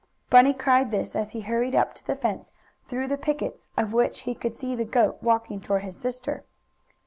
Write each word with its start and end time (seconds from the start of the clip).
Bunny 0.31 0.51
cried 0.51 0.89
this 0.89 1.15
as 1.15 1.29
he 1.33 1.41
hurried 1.41 1.75
up 1.75 1.93
to 1.93 2.07
the 2.07 2.15
fence, 2.15 2.51
through 2.87 3.07
the 3.07 3.19
pickets 3.19 3.69
of 3.77 3.93
which 3.93 4.21
he 4.21 4.33
could 4.33 4.51
see 4.55 4.73
the 4.73 4.83
goat 4.83 5.19
walking 5.21 5.59
toward 5.61 5.83
his 5.83 5.95
sister. 5.95 6.43